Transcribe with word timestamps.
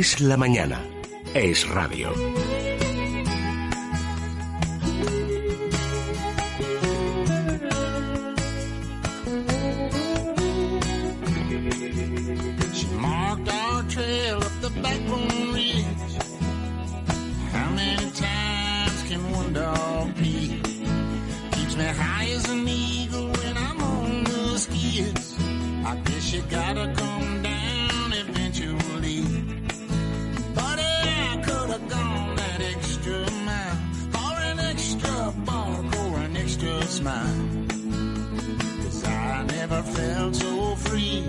Es 0.00 0.18
la 0.18 0.38
mañana. 0.38 0.80
Es 1.34 1.68
radio. 1.68 2.10
She 12.72 12.86
marked 12.96 13.50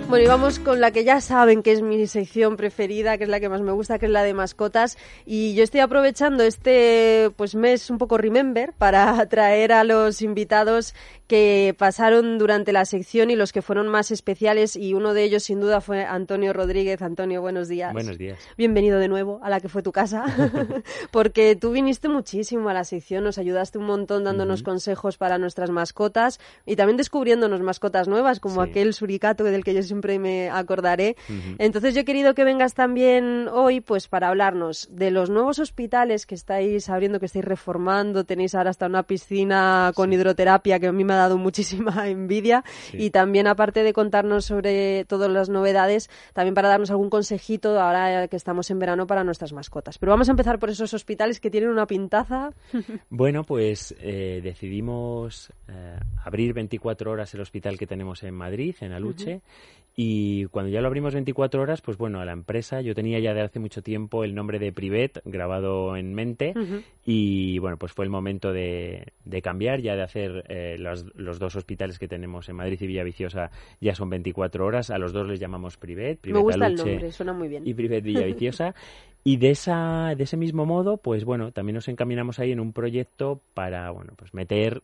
Bueno, 0.08 0.24
y 0.24 0.28
vamos 0.28 0.58
con 0.58 0.80
la 0.80 0.90
que 0.90 1.04
ya 1.04 1.22
saben 1.22 1.62
que 1.62 1.72
es 1.72 1.80
mi 1.80 2.06
sección 2.06 2.56
preferida, 2.56 3.16
que 3.16 3.24
es 3.24 3.30
la 3.30 3.40
que 3.40 3.48
más 3.48 3.62
me 3.62 3.72
gusta, 3.72 3.98
que 3.98 4.06
es 4.06 4.12
la 4.12 4.22
de 4.22 4.34
mascotas. 4.34 4.98
Y 5.24 5.54
yo 5.54 5.62
estoy 5.64 5.80
aprovechando 5.80 6.42
este 6.42 7.30
pues 7.36 7.54
mes 7.54 7.88
un 7.88 7.96
poco 7.96 8.18
remember 8.18 8.74
para 8.76 9.24
traer 9.30 9.72
a 9.72 9.84
los 9.84 10.20
invitados 10.20 10.94
que 11.28 11.74
pasaron 11.78 12.36
durante 12.36 12.72
la 12.72 12.84
sección 12.84 13.30
y 13.30 13.36
los 13.36 13.52
que 13.52 13.62
fueron 13.62 13.88
más 13.88 14.10
especiales. 14.10 14.76
Y 14.76 14.92
uno 14.92 15.14
de 15.14 15.24
ellos, 15.24 15.44
sin 15.44 15.60
duda, 15.60 15.80
fue 15.80 16.04
Antonio 16.04 16.52
Rodríguez. 16.52 17.00
Antonio, 17.00 17.40
buenos 17.40 17.68
días. 17.68 17.94
Buenos 17.94 18.18
días. 18.18 18.38
Bienvenido 18.58 18.98
de 18.98 19.08
nuevo 19.08 19.40
a 19.42 19.48
la 19.48 19.60
que 19.60 19.70
fue 19.70 19.82
tu 19.82 19.92
casa, 19.92 20.26
porque 21.10 21.56
tú 21.56 21.70
viniste 21.70 22.10
muchísimo 22.10 22.68
a 22.68 22.74
la 22.74 22.84
sección, 22.84 23.24
nos 23.24 23.38
ayudaste 23.38 23.78
un 23.78 23.86
montón 23.86 24.24
dándonos 24.24 24.62
consejos 24.62 25.16
para 25.16 25.38
nuestras 25.38 25.70
mascotas 25.70 26.38
y 26.66 26.76
también 26.76 26.98
descubriéndonos 26.98 27.60
mascotas 27.62 28.08
nuevas, 28.08 28.38
como 28.38 28.62
Sí. 28.62 28.68
aquel 28.70 28.92
suricato 28.92 29.41
del 29.50 29.64
que 29.64 29.74
yo 29.74 29.82
siempre 29.82 30.18
me 30.18 30.50
acordaré. 30.50 31.16
Entonces 31.58 31.94
yo 31.94 32.00
he 32.00 32.04
querido 32.04 32.34
que 32.34 32.44
vengas 32.44 32.74
también 32.74 33.48
hoy, 33.52 33.80
pues 33.80 34.08
para 34.08 34.28
hablarnos 34.28 34.88
de 34.90 35.10
los 35.10 35.30
nuevos 35.30 35.58
hospitales 35.58 36.26
que 36.26 36.34
estáis 36.34 36.88
abriendo, 36.88 37.18
que 37.20 37.26
estáis 37.26 37.44
reformando, 37.44 38.24
tenéis 38.24 38.54
ahora 38.54 38.70
hasta 38.70 38.86
una 38.86 39.02
piscina 39.04 39.92
con 39.94 40.12
hidroterapia 40.12 40.78
que 40.78 40.86
a 40.88 40.92
mí 40.92 41.04
me 41.04 41.14
ha 41.14 41.16
dado 41.16 41.38
muchísima 41.38 42.08
envidia 42.08 42.64
Sí. 42.90 42.96
y 43.04 43.10
también 43.10 43.46
aparte 43.46 43.82
de 43.82 43.92
contarnos 43.92 44.44
sobre 44.44 45.04
todas 45.06 45.30
las 45.30 45.48
novedades, 45.48 46.10
también 46.32 46.54
para 46.54 46.68
darnos 46.68 46.90
algún 46.90 47.10
consejito 47.10 47.78
ahora 47.80 48.28
que 48.28 48.36
estamos 48.36 48.70
en 48.70 48.78
verano 48.78 49.06
para 49.06 49.24
nuestras 49.24 49.52
mascotas. 49.52 49.98
Pero 49.98 50.10
vamos 50.10 50.28
a 50.28 50.32
empezar 50.32 50.58
por 50.58 50.70
esos 50.70 50.92
hospitales 50.94 51.40
que 51.40 51.50
tienen 51.50 51.70
una 51.70 51.86
pintaza. 51.86 52.50
Bueno, 53.10 53.44
pues 53.44 53.94
eh, 54.00 54.40
decidimos 54.42 55.52
eh, 55.72 55.98
abrir 56.24 56.52
24 56.52 57.10
horas 57.10 57.32
el 57.34 57.40
hospital 57.40 57.78
que 57.78 57.86
tenemos 57.86 58.22
en 58.22 58.34
Madrid, 58.34 58.74
en 58.80 58.92
Aluche. 58.92 59.40
Y 59.94 60.46
cuando 60.46 60.70
ya 60.70 60.80
lo 60.80 60.86
abrimos 60.86 61.12
24 61.12 61.60
horas, 61.60 61.82
pues 61.82 61.98
bueno, 61.98 62.20
a 62.20 62.24
la 62.24 62.32
empresa 62.32 62.80
yo 62.80 62.94
tenía 62.94 63.18
ya 63.18 63.34
de 63.34 63.42
hace 63.42 63.58
mucho 63.58 63.82
tiempo 63.82 64.24
el 64.24 64.34
nombre 64.34 64.58
de 64.58 64.72
Privet 64.72 65.20
grabado 65.26 65.96
en 65.98 66.14
mente 66.14 66.54
y 67.04 67.58
bueno, 67.58 67.76
pues 67.76 67.92
fue 67.92 68.06
el 68.06 68.10
momento 68.10 68.54
de, 68.54 69.12
de 69.26 69.42
cambiar, 69.42 69.82
ya 69.82 69.94
de 69.94 70.02
hacer 70.02 70.46
eh, 70.48 70.76
los, 70.78 71.04
los 71.14 71.38
dos 71.38 71.56
hospitales 71.56 71.98
que 71.98 72.08
tenemos 72.08 72.48
en 72.48 72.56
Madrid 72.56 72.78
y 72.80 72.86
Villaviciosa 72.86 73.50
ya 73.82 73.94
son 73.94 74.08
24 74.08 74.64
horas, 74.64 74.88
a 74.88 74.96
los 74.96 75.12
dos 75.12 75.28
les 75.28 75.38
llamamos 75.38 75.76
Privet, 75.76 76.16
Me 76.16 76.22
Privet 76.22 76.42
gusta 76.42 76.56
el 76.56 76.62
Aluche 76.62 76.90
nombre, 76.90 77.12
suena 77.12 77.32
muy 77.34 77.48
bien. 77.48 77.66
y 77.66 77.74
Privet 77.74 78.02
Villaviciosa. 78.02 78.74
Y 79.24 79.36
de 79.36 79.50
esa, 79.50 80.14
de 80.16 80.24
ese 80.24 80.36
mismo 80.36 80.66
modo, 80.66 80.96
pues 80.96 81.24
bueno, 81.24 81.52
también 81.52 81.76
nos 81.76 81.86
encaminamos 81.86 82.40
ahí 82.40 82.50
en 82.50 82.58
un 82.58 82.72
proyecto 82.72 83.40
para, 83.54 83.88
bueno, 83.92 84.14
pues 84.16 84.34
meter, 84.34 84.82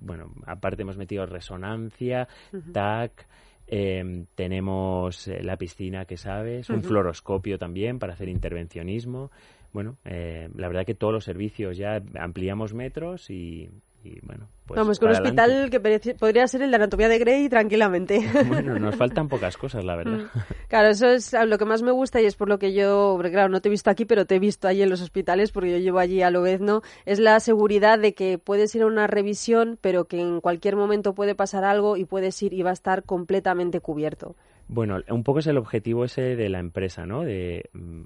bueno, 0.00 0.32
aparte 0.46 0.82
hemos 0.82 0.96
metido 0.96 1.26
resonancia, 1.26 2.28
TAC, 2.72 3.26
eh, 3.70 4.24
tenemos 4.34 5.28
eh, 5.28 5.42
la 5.42 5.58
piscina 5.58 6.06
que 6.06 6.16
sabes, 6.16 6.70
un 6.70 6.82
fluoroscopio 6.82 7.58
también 7.58 7.98
para 7.98 8.14
hacer 8.14 8.28
intervencionismo. 8.28 9.30
Bueno, 9.72 9.98
eh, 10.04 10.48
la 10.54 10.68
verdad 10.68 10.86
que 10.86 10.94
todos 10.94 11.12
los 11.12 11.24
servicios 11.24 11.76
ya 11.76 12.02
ampliamos 12.18 12.72
metros 12.72 13.28
y, 13.28 13.68
y, 14.04 14.20
bueno, 14.24 14.48
pues 14.66 14.78
Vamos, 14.78 14.98
con 14.98 15.08
un 15.08 15.14
hospital 15.14 15.70
que 15.70 15.80
podría 16.14 16.46
ser 16.46 16.62
el 16.62 16.70
de 16.70 16.76
anatomía 16.76 17.08
de 17.08 17.18
Grey 17.18 17.48
tranquilamente. 17.48 18.20
Bueno, 18.46 18.78
nos 18.78 18.96
faltan 18.96 19.28
pocas 19.28 19.56
cosas, 19.56 19.84
la 19.84 19.96
verdad. 19.96 20.26
Claro, 20.68 20.88
eso 20.88 21.08
es 21.08 21.32
lo 21.32 21.58
que 21.58 21.64
más 21.64 21.82
me 21.82 21.90
gusta 21.90 22.20
y 22.20 22.26
es 22.26 22.36
por 22.36 22.48
lo 22.48 22.58
que 22.58 22.74
yo, 22.74 23.18
claro, 23.30 23.48
no 23.48 23.60
te 23.60 23.68
he 23.68 23.70
visto 23.70 23.90
aquí, 23.90 24.04
pero 24.04 24.26
te 24.26 24.36
he 24.36 24.38
visto 24.38 24.68
allí 24.68 24.82
en 24.82 24.90
los 24.90 25.00
hospitales 25.00 25.52
porque 25.52 25.72
yo 25.72 25.78
llevo 25.78 25.98
allí 25.98 26.22
a 26.22 26.30
Lobezno, 26.30 26.82
es 27.06 27.18
la 27.18 27.40
seguridad 27.40 27.98
de 27.98 28.14
que 28.14 28.38
puedes 28.38 28.74
ir 28.74 28.82
a 28.82 28.86
una 28.86 29.06
revisión, 29.06 29.78
pero 29.80 30.04
que 30.04 30.20
en 30.20 30.40
cualquier 30.40 30.76
momento 30.76 31.14
puede 31.14 31.34
pasar 31.34 31.64
algo 31.64 31.96
y 31.96 32.04
puedes 32.04 32.40
ir 32.42 32.52
y 32.52 32.62
va 32.62 32.70
a 32.70 32.74
estar 32.74 33.04
completamente 33.04 33.80
cubierto. 33.80 34.36
Bueno, 34.68 34.98
un 35.08 35.24
poco 35.24 35.38
es 35.38 35.46
el 35.46 35.56
objetivo 35.56 36.04
ese 36.04 36.36
de 36.36 36.48
la 36.50 36.58
empresa, 36.58 37.06
¿no? 37.06 37.24
De 37.24 37.70
mm, 37.72 38.02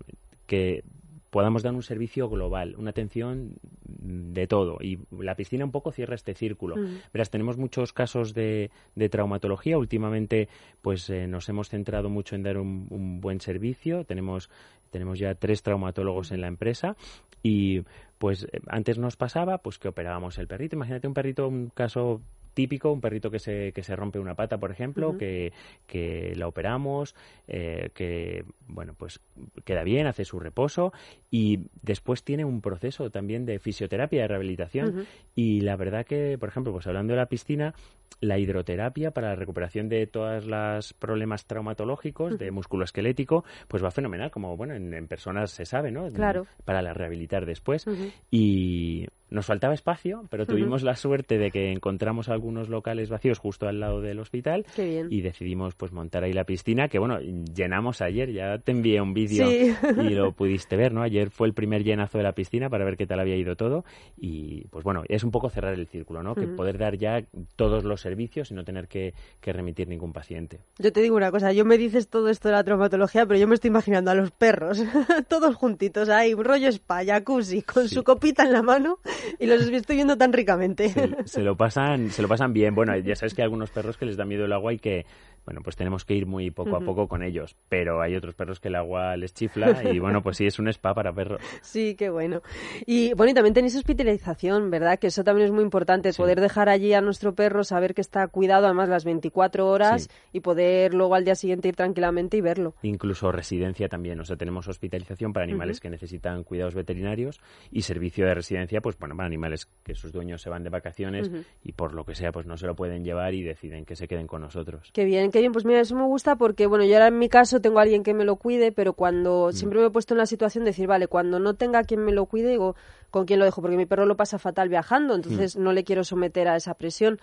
que 0.47 0.85
podamos 1.33 1.63
dar 1.63 1.73
un 1.73 1.83
servicio 1.83 2.29
global, 2.29 2.75
una 2.77 2.91
atención 2.91 3.55
mm, 3.89 4.33
de 4.35 4.47
todo. 4.47 4.77
Y 4.83 4.99
la 5.19 5.35
piscina 5.35 5.65
un 5.65 5.71
poco 5.71 5.91
cierra 5.91 6.15
este 6.15 6.35
círculo. 6.35 6.77
Verás, 7.11 7.31
tenemos 7.31 7.57
muchos 7.57 7.95
casos 7.95 8.35
de, 8.35 8.71
de 8.95 9.09
traumatología. 9.09 9.79
Últimamente, 9.79 10.51
pues 10.83 11.09
eh, 11.09 11.27
nos 11.27 11.49
hemos 11.49 11.71
centrado 11.71 12.11
mucho 12.11 12.37
en 12.37 12.43
dar 12.43 12.59
un, 12.59 12.87
un 12.91 13.23
buen 13.23 13.41
servicio. 13.41 14.05
Tenemos, 14.05 14.51
tenemos 14.91 15.19
ya 15.19 15.35
tres 15.35 15.63
traumatólogos 15.63 16.33
en 16.33 16.43
la 16.43 16.49
empresa 16.49 16.97
y 17.43 17.81
pues 18.19 18.45
eh, 18.45 18.61
antes 18.69 18.99
nos 18.99 19.17
pasaba 19.17 19.57
pues 19.57 19.79
que 19.79 19.89
operábamos 19.89 20.37
el 20.37 20.47
perrito. 20.47 20.77
Imagínate 20.77 21.09
un 21.09 21.15
perrito, 21.15 21.49
un 21.49 21.71
caso 21.71 22.21
típico, 22.55 22.93
un 22.93 23.01
perrito 23.01 23.31
que 23.31 23.39
se, 23.39 23.73
que 23.73 23.83
se 23.83 23.97
rompe 23.97 24.19
una 24.19 24.35
pata, 24.35 24.59
por 24.59 24.71
ejemplo, 24.71 25.17
que, 25.17 25.53
que 25.87 26.35
la 26.37 26.47
operamos, 26.47 27.15
eh, 27.49 27.91
que, 27.95 28.45
bueno, 28.67 28.95
pues 28.97 29.21
queda 29.65 29.83
bien, 29.83 30.07
hace 30.07 30.25
su 30.25 30.39
reposo 30.39 30.93
y 31.31 31.61
después 31.83 32.25
tiene 32.25 32.45
un 32.45 32.61
proceso 32.61 33.11
también 33.11 33.47
de 33.47 33.59
fisioterapia, 33.59 34.23
de 34.23 34.29
rehabilitación. 34.29 35.07
Y 35.35 35.61
la 35.61 35.77
verdad 35.77 36.05
que, 36.05 36.37
por 36.39 36.49
ejemplo, 36.49 36.73
pues 36.73 36.87
hablando 36.87 37.13
de 37.15 37.19
la 37.19 37.27
piscina, 37.27 37.75
la 38.21 38.39
hidroterapia 38.39 39.11
para 39.11 39.31
la 39.31 39.35
recuperación 39.35 39.89
de 39.89 40.07
todos 40.07 40.47
los 40.47 40.93
problemas 40.95 41.47
traumatológicos, 41.47 42.39
de 42.39 42.51
musculoesquelético, 42.51 43.45
pues 43.69 43.83
va 43.83 43.91
fenomenal, 43.91 44.31
como, 44.31 44.57
bueno, 44.57 44.75
en, 44.75 44.95
en 44.95 45.09
personas 45.09 45.51
se 45.51 45.65
sabe, 45.65 45.91
¿no? 45.91 46.09
Claro. 46.09 46.47
Para 46.65 46.83
la 46.83 46.95
rehabilitar 46.95 47.47
después. 47.47 47.87
Y 48.31 49.07
nos 49.33 49.47
faltaba 49.47 49.75
espacio, 49.75 50.25
pero 50.31 50.47
tuvimos 50.47 50.83
la 50.83 50.95
suerte 50.97 51.39
de 51.39 51.51
que 51.51 51.73
encontramos 51.73 52.29
algunos 52.29 52.69
locales 52.69 53.09
vacíos 53.11 53.39
justo 53.39 53.67
al 53.67 53.81
lado 53.81 54.01
del 54.01 54.19
hospital 54.21 54.65
Qué 54.77 54.85
bien. 54.85 55.09
y 55.11 55.23
decidimos 55.23 55.75
pues 55.75 55.93
montar 55.93 56.25
ahí 56.25 56.33
la 56.33 56.45
piscina 56.45 56.89
que 56.89 56.99
bueno 56.99 57.19
llenamos 57.21 58.01
ayer 58.03 58.31
ya 58.33 58.59
te 58.59 58.73
envié 58.73 59.01
un 59.01 59.15
vídeo 59.15 59.49
Sí. 59.49 59.75
y 60.03 60.11
lo 60.11 60.33
pudiste 60.33 60.77
ver 60.77 60.93
no 60.93 61.03
ayer 61.03 61.31
fue 61.31 61.47
el 61.49 61.55
primer 61.55 61.83
llenazo 61.85 62.19
de 62.19 62.25
la 62.25 62.33
piscina 62.33 62.69
para 62.71 62.85
ver 62.85 62.97
qué 62.97 63.07
tal 63.07 63.21
había 63.21 63.37
ido 63.37 63.57
todo 63.57 63.85
y 64.17 64.67
pues 64.69 64.85
bueno 64.85 65.03
es 65.09 65.25
un 65.25 65.31
poco 65.31 65.49
cerrar 65.51 65.75
el 65.75 65.87
círculo 65.87 66.23
no 66.23 66.35
que 66.35 66.47
poder 66.47 66.79
dar 66.79 66.97
ya 66.97 67.23
todos 67.57 67.85
los 67.85 68.01
servicios 68.01 68.51
y 68.51 68.55
no 68.55 68.65
tener 68.65 68.87
que, 68.89 69.15
que 69.41 69.53
remitir 69.53 69.89
ningún 69.89 70.13
paciente. 70.13 70.61
Yo 70.79 70.93
te 70.93 71.01
digo 71.01 71.17
una 71.17 71.31
cosa, 71.31 71.53
yo 71.53 71.65
me 71.65 71.79
dices 71.79 72.09
todo 72.09 72.29
esto 72.29 72.49
de 72.49 72.55
la 72.55 72.65
traumatología, 72.65 73.27
pero 73.27 73.39
yo 73.41 73.49
me 73.49 73.55
estoy 73.55 73.69
imaginando 73.69 74.11
a 74.11 74.15
los 74.15 74.31
perros, 74.31 74.83
todos 75.29 75.55
juntitos 75.55 76.09
ahí, 76.09 76.35
rollo 76.35 76.69
spa, 76.69 77.05
jacuzzi, 77.05 77.63
con 77.63 77.89
su 77.89 78.03
copita 78.05 78.45
en 78.45 78.53
la 78.53 78.63
mano 78.63 78.99
y 79.39 79.47
los 79.47 79.63
estoy 79.63 79.97
viendo 79.97 80.17
tan 80.17 80.33
ricamente. 80.33 80.93
se, 81.25 81.43
lo 81.43 81.57
pasan 81.57 82.11
se 82.11 82.23
lo 82.23 82.29
pasan 82.29 82.53
bien 82.53 82.75
bueno 82.75 82.97
ya 82.97 83.17
sabes 83.17 83.35
que 83.35 83.43
hay 83.43 83.45
algunos 83.45 83.71
perros 83.71 83.97
que 83.97 84.07
les 84.07 84.17
da 84.17 84.25
miedo 84.25 84.45
el 84.45 84.53
agua 84.53 84.73
y 84.73 84.79
que 84.79 85.07
bueno, 85.45 85.61
pues 85.63 85.77
tenemos 85.77 86.05
que 86.05 86.15
ir 86.15 86.27
muy 86.27 86.51
poco 86.51 86.77
a 86.77 86.81
poco 86.81 87.09
con 87.09 87.23
ellos, 87.23 87.57
pero 87.69 88.01
hay 88.01 88.15
otros 88.15 88.35
perros 88.35 88.61
que 88.61 88.69
el 88.69 88.77
agua 88.77 89.17
les 89.17 89.35
chifla 89.35 89.83
y 89.93 89.99
bueno, 89.99 90.23
pues 90.23 90.37
sí, 90.37 90.47
es 90.47 90.59
un 90.59 90.69
spa 90.69 90.95
para 90.95 91.13
perros. 91.13 91.41
Sí, 91.63 91.95
qué 91.97 92.11
bueno. 92.11 92.43
Y 92.87 93.13
bueno, 93.15 93.31
y 93.33 93.35
también 93.35 93.55
tenéis 93.55 93.77
hospitalización, 93.77 94.71
¿verdad? 94.71 94.99
Que 94.99 95.09
eso 95.09 95.25
también 95.25 95.47
es 95.47 95.53
muy 95.53 95.63
importante, 95.65 96.13
poder 96.13 96.41
dejar 96.41 96.69
allí 96.69 96.93
a 96.95 97.01
nuestro 97.01 97.35
perro, 97.35 97.65
saber 97.65 97.95
que 97.95 98.01
está 98.01 98.27
cuidado 98.29 98.67
además 98.67 98.89
las 98.89 99.05
24 99.05 99.67
horas 99.69 100.03
Sí. 100.05 100.09
y 100.33 100.41
poder 100.41 100.95
luego 100.95 101.15
al 101.15 101.25
día 101.25 101.35
siguiente 101.35 101.69
ir 101.69 101.77
tranquilamente 101.77 102.37
y 102.37 102.41
verlo. 102.41 102.75
Incluso 102.83 103.33
residencia 103.33 103.89
también, 103.89 104.19
o 104.21 104.25
sea, 104.25 104.37
tenemos 104.37 104.69
hospitalización 104.69 105.33
para 105.33 105.45
animales 105.45 105.81
que 105.81 105.91
necesitan 105.91 106.45
cuidados 106.45 106.75
veterinarios 106.75 107.41
y 107.71 107.83
servicio 107.83 108.27
de 108.27 108.35
residencia, 108.35 108.81
pues 108.81 108.99
bueno, 108.99 109.17
para 109.17 109.27
animales 109.27 109.67
que 109.83 109.95
sus 109.95 110.13
dueños 110.13 110.43
se 110.43 110.51
van 110.51 110.63
de 110.63 110.71
vacaciones 110.71 111.31
y 111.65 111.73
por 111.73 111.95
lo 111.95 112.05
que 112.05 112.15
sea, 112.15 112.33
pues 112.33 112.47
no 112.47 112.57
se 112.57 112.67
lo 112.67 112.75
pueden 112.77 113.05
llevar 113.05 113.35
y 113.35 113.43
deciden 113.43 113.85
que 113.85 113.97
se 113.97 114.07
queden 114.09 114.27
con 114.27 114.43
nosotros. 114.43 114.91
Qué 114.93 115.05
bien, 115.05 115.31
qué 115.33 115.41
bien. 115.41 115.51
Pues 115.53 115.65
mira, 115.65 115.81
eso 115.81 115.97
me 115.97 116.05
gusta 116.05 116.37
porque, 116.37 116.67
bueno, 116.67 116.85
yo 116.85 116.95
ahora 116.95 117.09
en 117.09 117.19
mi 117.19 117.29
caso 117.29 117.61
tengo 117.61 117.81
a 117.81 117.83
alguien 117.83 118.05
que 118.05 118.15
me 118.15 118.25
lo 118.25 118.37
cuide, 118.37 118.71
pero 118.71 118.93
cuando 118.93 119.49
Mm. 119.51 119.53
siempre 119.53 119.81
me 119.81 119.87
he 119.87 119.91
puesto 119.91 120.15
en 120.15 120.19
la 120.19 120.27
situación 120.27 120.65
de 120.65 120.71
decir, 120.71 120.87
vale, 120.87 121.09
cuando 121.09 121.41
no 121.41 121.55
tenga 121.55 121.83
quien 121.83 122.05
me 122.05 122.13
lo 122.13 122.27
cuide, 122.27 122.51
digo, 122.51 122.77
¿con 123.11 123.27
quién 123.27 123.41
lo 123.41 123.45
dejo? 123.45 123.61
Porque 123.61 123.77
mi 123.77 123.87
perro 123.87 124.07
lo 124.07 124.17
pasa 124.17 124.39
fatal 124.39 124.69
viajando, 124.69 125.15
entonces 125.17 125.57
Mm. 125.57 125.63
no 125.65 125.73
le 125.73 125.83
quiero 125.83 126.05
someter 126.05 126.47
a 126.47 126.57
esa 126.57 126.75
presión. 126.75 127.19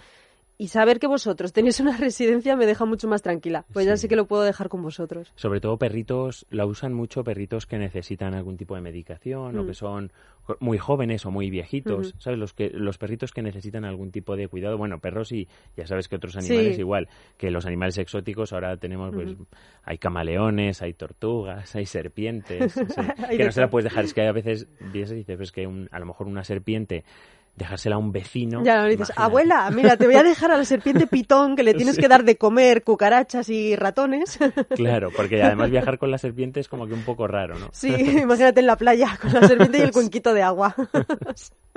Y 0.61 0.67
saber 0.67 1.00
que 1.00 1.07
vosotros 1.07 1.53
tenéis 1.53 1.79
una 1.79 1.95
residencia 1.97 2.56
me 2.57 2.65
deja 2.65 2.83
mucho 2.85 3.07
más 3.07 3.21
tranquila. 3.21 3.65
Pues 3.73 3.85
ya 3.85 3.95
sé 3.95 4.09
que 4.09 4.17
lo 4.17 4.27
puedo 4.27 4.44
dejar 4.44 4.67
con 4.67 4.83
vosotros. 4.83 5.31
Sobre 5.35 5.61
todo 5.61 5.77
perritos, 5.77 6.45
la 6.50 6.65
usan 6.65 6.94
mucho 6.94 7.23
perritos 7.23 7.65
que 7.65 7.77
necesitan 7.79 8.33
algún 8.33 8.57
tipo 8.57 8.75
de 8.75 8.81
medicación 8.81 9.57
o 9.57 9.63
Mm. 9.63 9.67
que 9.67 9.73
son 9.73 10.11
jo- 10.44 10.57
muy 10.59 10.77
jóvenes 10.77 11.25
o 11.25 11.31
muy 11.31 11.50
viejitos. 11.50 12.13
¿sabes? 12.19 12.38
Los 12.38 12.53
que 12.53 12.69
los 12.71 12.97
perritos 12.97 13.31
que 13.31 13.41
necesitan 13.41 13.85
algún 13.85 14.11
tipo 14.11 14.35
de 14.35 14.50
cuidado, 14.50 14.77
bueno, 14.77 15.00
perros 15.00 15.31
y 15.31 15.47
ya 15.77 15.88
sabes 15.88 16.09
que 16.09 16.17
otros 16.17 16.35
animales 16.35 16.75
Sí. 16.75 16.81
igual, 16.81 17.07
que 17.38 17.51
los 17.51 17.65
animales 17.65 17.97
exóticos 17.97 18.51
ahora 18.51 18.75
tenemos 18.75 19.13
pues 19.15 19.35
hay 19.83 19.97
camaleones, 19.97 20.81
hay 20.81 20.94
tortugas, 20.94 21.73
hay 21.75 21.85
serpientes, 21.85 22.75
o 22.75 22.85
sea, 22.89 23.15
Hay 23.29 23.38
que 23.38 23.45
no 23.45 23.51
se 23.53 23.61
la 23.61 23.69
puedes 23.69 23.85
dejar, 23.85 24.03
es 24.03 24.13
que 24.13 24.27
a 24.27 24.31
veces 24.33 24.67
dices 24.91 25.23
pues 25.38 25.53
que 25.53 25.65
un- 25.65 25.88
a 25.91 26.00
lo 26.00 26.06
mejor 26.06 26.27
una 26.27 26.44
serpiente 26.44 27.06
dejársela 27.59 27.95
a 27.95 28.00
un 28.00 28.11
vecino. 28.11 28.63
ya 28.63 28.77
no 28.77 28.83
le 28.83 28.91
dices, 28.95 29.09
imagínate. 29.09 29.21
abuela, 29.21 29.69
mira, 29.69 29.97
te 29.97 30.06
voy 30.06 30.15
a 30.15 30.23
dejar 30.23 30.51
a 30.51 30.57
la 30.57 30.65
serpiente 30.65 31.06
pitón 31.06 31.56
que 31.56 31.61
le 31.61 31.75
tienes 31.75 31.97
que 32.00 32.07
dar 32.07 32.23
de 32.23 32.38
comer 32.38 32.83
cucarachas 32.83 33.50
y 33.50 33.75
ratones. 33.75 34.39
Claro, 34.75 35.09
porque 35.15 35.44
además 35.44 35.69
viajar 35.69 35.97
con 35.97 36.09
la 36.09 36.17
serpiente 36.17 36.59
es 36.61 36.69
como 36.69 36.88
que 36.88 36.94
un 36.94 37.03
poco 37.03 37.27
raro, 37.27 37.59
¿no? 37.59 37.69
Sí, 37.73 37.94
imagínate 38.21 38.61
en 38.61 38.65
la 38.65 38.77
playa 38.77 39.17
con 39.21 39.33
la 39.33 39.45
serpiente 39.45 39.79
y 39.79 39.81
el 39.81 39.91
cuenquito 39.91 40.33
de 40.33 40.41
agua. 40.41 40.73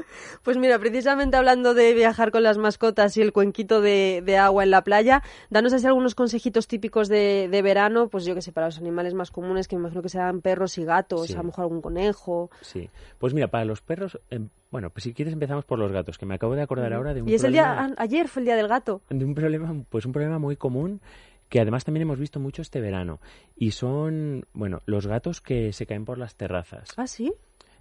Pues 0.43 0.57
mira, 0.57 0.79
precisamente 0.79 1.37
hablando 1.37 1.75
de 1.75 1.95
viajar 1.95 2.31
con 2.33 2.43
las 2.43 2.59
mascotas 2.59 3.17
y 3.17 3.21
el 3.23 3.33
cuenquito 3.33 3.81
de, 3.81 4.23
de 4.25 4.37
agua 4.39 4.65
en 4.65 4.71
la 4.71 4.83
playa, 4.83 5.23
danos 5.51 5.73
así 5.73 5.87
algunos 5.87 6.15
consejitos 6.15 6.67
típicos 6.67 7.09
de, 7.09 7.49
de 7.51 7.63
verano, 7.63 8.09
pues 8.09 8.25
yo 8.25 8.35
que 8.35 8.43
sé, 8.43 8.53
para 8.53 8.67
los 8.67 8.79
animales 8.79 9.15
más 9.15 9.31
comunes, 9.31 9.69
que 9.69 9.77
me 9.77 9.81
imagino 9.83 10.03
que 10.03 10.09
serán 10.09 10.41
perros 10.41 10.79
y 10.79 10.85
gatos, 10.85 11.27
Sí. 11.29 11.35
a 11.35 11.39
lo 11.39 11.45
mejor 11.45 11.63
algún 11.63 11.81
conejo. 11.83 12.51
Sí. 12.61 12.91
Pues 13.19 13.35
mira, 13.35 13.49
para 13.49 13.65
los 13.65 13.81
perros, 13.83 14.19
em, 14.31 14.49
bueno, 14.71 14.91
pues 14.91 15.05
si 15.05 15.15
quieres 15.15 15.33
empezamos 15.35 15.65
por 15.65 15.79
los 15.79 15.93
gatos, 15.93 16.19
que 16.19 16.27
me 16.27 16.35
acabo 16.35 16.55
de 16.55 16.63
acordar 16.63 16.93
ahora 16.93 17.15
de 17.15 17.23
un 17.23 17.29
Y 17.29 17.35
es 17.35 17.45
el 17.45 17.53
día, 17.53 17.75
problema, 17.75 17.95
ayer 17.99 18.29
fue 18.29 18.41
el 18.41 18.47
día 18.47 18.57
del 18.57 18.69
gato. 18.69 19.03
de 19.11 19.25
un 19.25 19.35
problema, 19.35 19.75
pues 19.89 20.05
un 20.07 20.13
problema 20.13 20.39
muy 20.39 20.57
común 20.57 21.01
que 21.49 21.61
además 21.61 21.85
también 21.85 22.03
hemos 22.03 22.19
visto 22.19 22.41
mucho 22.41 22.63
este 22.63 22.81
verano 22.81 23.21
y 23.55 23.73
son, 23.73 24.47
bueno, 24.55 24.81
los 24.87 25.07
gatos 25.07 25.43
que 25.43 25.75
se 25.75 25.85
caen 25.85 26.07
por 26.07 26.17
las 26.17 26.35
terrazas. 26.35 26.89
Ah, 26.97 27.07
sí. 27.07 27.31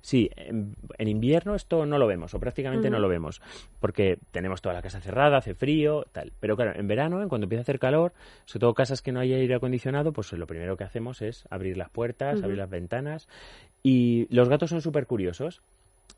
Sí, 0.01 0.29
en, 0.35 0.75
en 0.97 1.07
invierno 1.07 1.55
esto 1.55 1.85
no 1.85 1.97
lo 1.97 2.07
vemos, 2.07 2.33
o 2.33 2.39
prácticamente 2.39 2.89
no 2.89 2.99
lo 2.99 3.07
vemos, 3.07 3.41
porque 3.79 4.17
tenemos 4.31 4.61
toda 4.61 4.73
la 4.73 4.81
casa 4.81 4.99
cerrada, 4.99 5.37
hace 5.37 5.53
frío, 5.53 6.05
tal. 6.11 6.31
Pero 6.39 6.55
claro, 6.55 6.73
en 6.75 6.87
verano, 6.87 7.21
en 7.21 7.29
cuando 7.29 7.45
empieza 7.45 7.61
a 7.61 7.63
hacer 7.63 7.79
calor, 7.79 8.13
sobre 8.45 8.61
todo 8.61 8.73
casas 8.73 9.01
que 9.01 9.11
no 9.11 9.19
haya 9.19 9.35
aire 9.35 9.55
acondicionado, 9.55 10.11
pues 10.11 10.31
lo 10.33 10.47
primero 10.47 10.75
que 10.77 10.83
hacemos 10.83 11.21
es 11.21 11.45
abrir 11.49 11.77
las 11.77 11.89
puertas, 11.89 12.41
abrir 12.41 12.57
las 12.57 12.69
ventanas. 12.69 13.27
Y 13.83 14.27
los 14.33 14.49
gatos 14.49 14.69
son 14.71 14.81
súper 14.81 15.05
curiosos. 15.07 15.61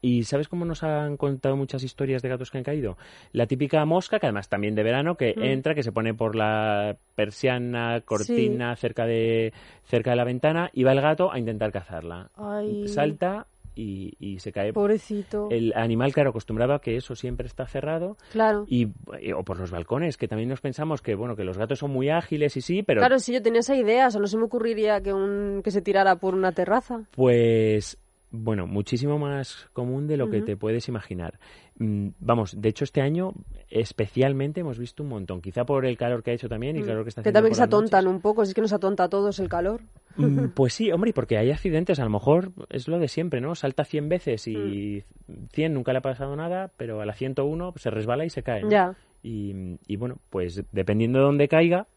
¿Y 0.02 0.24
sabes 0.26 0.50
cómo 0.50 0.66
nos 0.66 0.84
han 0.84 1.16
contado 1.16 1.56
muchas 1.56 1.82
historias 1.82 2.22
de 2.22 2.28
gatos 2.28 2.52
que 2.52 2.58
han 2.58 2.64
caído? 2.66 2.98
La 3.32 3.48
típica 3.48 3.86
mosca, 3.86 4.20
que 4.20 4.26
además 4.26 4.50
también 4.50 4.76
de 4.76 4.84
verano, 4.84 5.16
que 5.16 5.34
Mm. 5.38 5.44
entra, 5.44 5.76
que 5.76 5.84
se 5.84 5.94
pone 5.94 6.14
por 6.14 6.36
la 6.36 6.98
persiana, 7.16 8.02
cortina, 8.04 8.76
cerca, 8.76 9.06
de, 9.06 9.54
cerca 9.86 10.10
de 10.10 10.16
la 10.18 10.26
ventana, 10.26 10.70
y 10.74 10.84
va 10.84 10.92
el 10.92 11.00
gato 11.00 11.32
a 11.32 11.40
intentar 11.40 11.72
cazarla. 11.72 12.32
Ay, 12.36 12.86
Salta 12.88 13.48
y, 13.76 14.14
y 14.20 14.40
se 14.40 14.52
cae. 14.52 14.74
pobrecito. 14.74 15.48
El 15.52 15.74
animal, 15.76 16.14
claro, 16.14 16.30
acostumbrado 16.32 16.74
a 16.74 16.82
que 16.82 16.96
eso 16.96 17.16
siempre 17.16 17.48
está 17.48 17.66
cerrado. 17.66 18.18
Claro. 18.32 18.66
Y, 18.68 18.90
eh, 19.20 19.34
o 19.34 19.44
por 19.44 19.60
los 19.60 19.72
balcones, 19.72 20.18
que 20.18 20.28
también 20.28 20.50
nos 20.50 20.62
pensamos 20.62 21.02
que, 21.02 21.16
bueno, 21.16 21.36
que 21.36 21.44
los 21.44 21.58
gatos 21.58 21.80
son 21.80 21.92
muy 21.92 22.10
ágiles 22.10 22.56
y 22.58 22.62
sí, 22.62 22.84
pero 22.84 23.00
Claro, 23.02 23.20
sí, 23.20 23.34
yo 23.34 23.42
tenía 23.42 23.62
esa 23.62 23.76
idea, 23.76 24.08
o 24.08 24.12
sea, 24.12 24.22
no 24.22 24.28
se 24.28 24.38
me 24.38 24.44
ocurriría 24.44 25.02
que, 25.02 25.14
un, 25.14 25.62
que 25.64 25.72
se 25.72 25.82
tirara 25.82 26.16
por 26.18 26.34
una 26.36 26.52
terraza. 26.52 27.04
Pues, 27.12 27.98
bueno, 28.36 28.66
muchísimo 28.66 29.20
más 29.20 29.70
común 29.74 30.08
de 30.08 30.18
lo 30.18 30.28
que 30.28 30.42
te 30.42 30.58
puedes 30.58 30.88
imaginar. 30.88 31.40
Mm, 31.78 32.10
Vamos, 32.20 32.60
de 32.60 32.68
hecho 32.70 32.84
este 32.84 33.00
año 33.02 33.34
especialmente 33.70 34.62
hemos 34.62 34.80
visto 34.80 35.04
un 35.04 35.10
montón, 35.10 35.40
quizá 35.42 35.66
por 35.66 35.86
el 35.86 35.98
calor 35.98 36.24
que 36.24 36.32
ha 36.32 36.34
hecho 36.34 36.50
también 36.50 36.76
y 36.76 36.80
el 36.80 36.86
calor 36.86 37.04
que 37.04 37.10
está 37.10 37.22
Mm. 37.22 37.24
que 37.24 37.30
haciendo 37.30 37.38
también 37.38 37.52
por 37.52 37.56
se 37.58 37.62
noches. 37.62 37.74
atontan 37.92 38.08
un 38.08 38.22
poco, 38.22 38.44
si 38.46 38.50
es 38.50 38.56
que 38.56 38.62
nos 38.62 38.74
atonta 38.74 39.04
a 39.04 39.10
todos 39.10 39.40
el 39.40 39.50
calor. 39.50 39.82
Mm, 40.18 40.48
Pues 40.56 40.74
sí, 40.74 40.92
hombre, 40.92 41.12
y 41.12 41.14
porque 41.14 41.38
hay 41.38 41.52
accidentes, 41.52 42.00
a 42.00 42.04
lo 42.04 42.10
mejor 42.10 42.52
es 42.70 42.88
lo 42.88 42.98
de 43.00 43.08
siempre, 43.08 43.40
¿no? 43.40 43.54
Salta 43.56 43.86
100 43.86 44.10
veces 44.10 44.48
y 44.48 45.04
Mm. 45.28 45.46
100 45.52 45.74
nunca 45.74 45.92
le 45.94 46.00
ha 46.00 46.02
pasado 46.02 46.36
nada, 46.36 46.72
pero 46.76 47.02
a 47.02 47.06
la 47.06 47.14
101 47.14 47.74
se 47.78 47.90
resbala 47.92 48.26
y 48.26 48.30
se 48.32 48.42
cae. 48.44 48.64
¿no? 48.64 48.70
Ya. 48.70 48.96
Y, 49.22 49.78
y 49.88 49.96
bueno, 49.96 50.18
pues 50.30 50.64
dependiendo 50.72 51.20
de 51.20 51.26
dónde 51.26 51.48
caiga, 51.48 51.88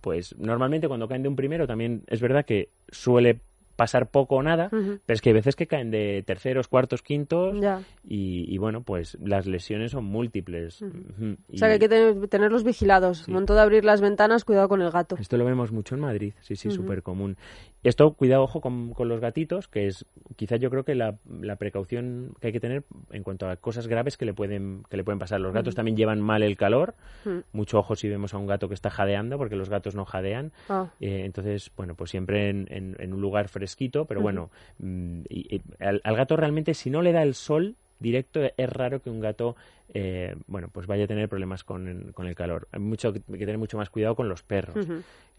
pues 0.00 0.36
normalmente 0.38 0.86
cuando 0.86 1.08
caen 1.08 1.22
de 1.22 1.28
un 1.28 1.34
primero 1.36 1.66
también 1.66 2.02
es 2.06 2.20
verdad 2.20 2.44
que 2.44 2.68
suele 2.90 3.40
pasar 3.78 4.10
poco 4.10 4.34
o 4.34 4.42
nada, 4.42 4.70
pero 4.70 4.98
es 5.14 5.20
que 5.22 5.28
hay 5.30 5.34
veces 5.34 5.54
que 5.54 5.68
caen 5.68 5.92
de 5.92 6.24
terceros, 6.26 6.66
cuartos, 6.66 7.00
quintos 7.00 7.60
Ya. 7.60 7.80
y, 8.02 8.44
y 8.52 8.58
bueno, 8.58 8.82
pues 8.82 9.16
las 9.24 9.46
lesiones 9.46 9.92
son 9.92 10.04
múltiples. 10.04 10.82
Ujú. 10.82 11.36
O 11.54 11.56
sea, 11.56 11.68
que 11.68 11.74
hay 11.74 11.78
que 11.78 11.88
tener- 11.88 12.26
tenerlos 12.28 12.64
vigilados. 12.64 13.18
Sí. 13.18 13.30
Momento 13.30 13.54
de 13.54 13.60
abrir 13.60 13.84
las 13.84 14.00
ventanas, 14.00 14.44
cuidado 14.44 14.68
con 14.68 14.82
el 14.82 14.90
gato. 14.90 15.14
Esto 15.20 15.36
lo 15.36 15.44
vemos 15.44 15.70
mucho 15.70 15.94
en 15.94 16.00
Madrid, 16.00 16.34
sí, 16.40 16.56
sí, 16.56 16.72
súper 16.72 17.04
común. 17.04 17.36
Esto, 17.84 18.12
cuidado, 18.14 18.42
ojo 18.42 18.60
con, 18.60 18.92
con 18.92 19.08
los 19.08 19.20
gatitos, 19.20 19.68
que 19.68 19.86
es 19.86 20.04
quizá 20.36 20.56
yo 20.56 20.68
creo 20.68 20.84
que 20.84 20.96
la, 20.96 21.16
la 21.40 21.56
precaución 21.56 22.34
que 22.40 22.48
hay 22.48 22.52
que 22.52 22.58
tener 22.60 22.82
en 23.12 23.22
cuanto 23.22 23.48
a 23.48 23.56
cosas 23.56 23.86
graves 23.86 24.16
que 24.16 24.24
le 24.24 24.34
pueden, 24.34 24.82
que 24.90 24.96
le 24.96 25.04
pueden 25.04 25.18
pasar. 25.20 25.40
Los 25.40 25.52
gatos 25.52 25.74
también 25.76 25.96
llevan 25.96 26.20
mal 26.20 26.42
el 26.42 26.56
calor, 26.56 26.94
Mm. 27.24 27.38
mucho 27.52 27.78
ojo 27.78 27.94
si 27.96 28.08
vemos 28.08 28.34
a 28.34 28.38
un 28.38 28.46
gato 28.46 28.68
que 28.68 28.74
está 28.74 28.90
jadeando, 28.90 29.38
porque 29.38 29.56
los 29.56 29.70
gatos 29.70 29.94
no 29.94 30.04
jadean. 30.04 30.52
Ah. 30.68 30.88
Eh, 31.00 31.22
entonces, 31.24 31.70
bueno, 31.76 31.94
pues 31.94 32.10
siempre 32.10 32.48
en, 32.50 32.66
en- 32.70 32.96
en 32.98 33.12
un 33.14 33.20
lugar 33.20 33.48
fresquito, 33.48 34.04
pero 34.06 34.20
bueno, 34.20 34.50
mm, 34.78 35.20
y- 35.28 35.56
y 35.56 35.62
al, 35.78 36.00
al 36.04 36.16
gato 36.16 36.36
realmente 36.36 36.74
si 36.74 36.90
no 36.90 37.00
le 37.02 37.12
da 37.12 37.22
el 37.22 37.34
sol 37.34 37.76
directo 37.98 38.40
es 38.56 38.70
raro 38.70 39.00
que 39.00 39.10
un 39.10 39.20
gato, 39.20 39.56
eh, 39.92 40.34
bueno, 40.46 40.68
pues 40.72 40.86
vaya 40.86 41.04
a 41.04 41.06
tener 41.06 41.28
problemas 41.28 41.64
con, 41.64 42.12
con 42.12 42.26
el 42.26 42.34
calor. 42.34 42.68
Hay 42.72 42.80
mucho 42.80 43.12
que 43.12 43.20
que 43.20 43.38
tener 43.38 43.58
mucho 43.58 43.76
más 43.76 43.90
cuidado 43.90 44.14
con 44.14 44.28
los 44.28 44.42
perros. 44.42 44.86